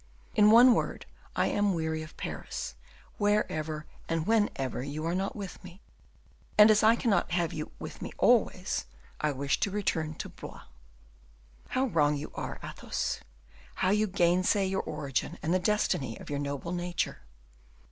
In 0.33 0.49
one 0.49 0.73
word, 0.73 1.05
I 1.35 1.45
am 1.49 1.75
weary 1.75 2.01
of 2.01 2.17
Paris 2.17 2.73
wherever 3.19 3.85
and 4.09 4.25
whenever 4.25 4.81
you 4.81 5.05
are 5.05 5.13
not 5.13 5.35
with 5.35 5.63
me; 5.63 5.79
and 6.57 6.71
as 6.71 6.81
I 6.81 6.95
cannot 6.95 7.33
have 7.33 7.53
you 7.53 7.71
with 7.77 8.01
me 8.01 8.11
always, 8.17 8.87
I 9.19 9.31
wish 9.31 9.59
to 9.59 9.69
return 9.69 10.15
to 10.15 10.27
Blois." 10.29 10.63
"How 11.69 11.85
wrong 11.85 12.15
you 12.15 12.31
are, 12.33 12.59
Athos; 12.63 13.19
how 13.75 13.91
you 13.91 14.07
gainsay 14.07 14.65
your 14.65 14.81
origin 14.81 15.37
and 15.43 15.53
the 15.53 15.59
destiny 15.59 16.17
of 16.19 16.31
your 16.31 16.39
noble 16.39 16.71
nature. 16.71 17.21